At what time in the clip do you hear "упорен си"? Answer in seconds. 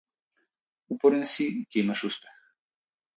0.95-1.47